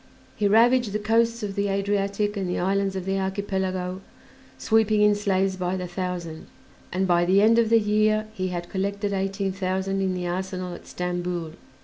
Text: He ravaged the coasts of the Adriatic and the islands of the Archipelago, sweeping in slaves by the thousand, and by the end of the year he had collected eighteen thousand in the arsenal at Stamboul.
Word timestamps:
He 0.35 0.47
ravaged 0.47 0.93
the 0.93 0.97
coasts 0.97 1.43
of 1.43 1.53
the 1.53 1.67
Adriatic 1.67 2.35
and 2.35 2.49
the 2.49 2.57
islands 2.57 2.95
of 2.95 3.05
the 3.05 3.19
Archipelago, 3.19 4.01
sweeping 4.57 5.03
in 5.03 5.13
slaves 5.13 5.57
by 5.57 5.77
the 5.77 5.85
thousand, 5.85 6.47
and 6.91 7.05
by 7.05 7.23
the 7.23 7.39
end 7.39 7.59
of 7.59 7.69
the 7.69 7.79
year 7.79 8.25
he 8.33 8.47
had 8.47 8.67
collected 8.67 9.13
eighteen 9.13 9.51
thousand 9.51 10.01
in 10.01 10.15
the 10.15 10.25
arsenal 10.25 10.73
at 10.73 10.87
Stamboul. 10.87 11.51